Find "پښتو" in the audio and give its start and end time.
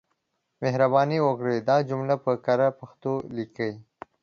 2.79-3.13